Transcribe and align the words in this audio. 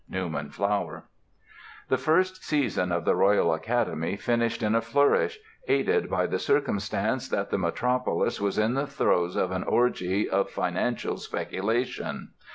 (Newman 0.09 0.49
Flower) 0.49 1.03
The 1.89 1.97
first 1.99 2.43
season 2.43 2.91
of 2.91 3.05
the 3.05 3.15
Royal 3.15 3.53
Academy 3.53 4.17
finished 4.17 4.63
in 4.63 4.73
a 4.73 4.81
flourish, 4.81 5.37
aided 5.67 6.09
by 6.09 6.25
the 6.25 6.39
circumstance 6.39 7.29
that 7.29 7.51
the 7.51 7.59
metropolis 7.59 8.41
was 8.41 8.57
in 8.57 8.73
the 8.73 8.87
throes 8.87 9.35
of 9.35 9.51
an 9.51 9.61
orgy 9.61 10.27
of 10.27 10.49
financial 10.49 11.17
speculation. 11.17 12.29